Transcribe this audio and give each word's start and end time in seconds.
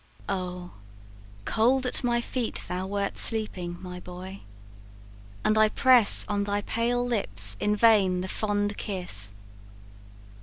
"Oh, 0.27 0.71
cold 1.45 1.85
at 1.85 2.03
my 2.03 2.21
feet 2.21 2.61
thou 2.67 2.87
wert 2.87 3.19
sleeping, 3.19 3.77
my 3.83 3.99
boy, 3.99 4.41
And 5.45 5.59
I 5.59 5.69
press 5.69 6.25
on 6.27 6.43
thy 6.45 6.61
pale 6.63 7.05
lips 7.05 7.55
in 7.59 7.75
vain 7.75 8.21
the 8.21 8.27
fond 8.27 8.77
kiss! 8.79 9.35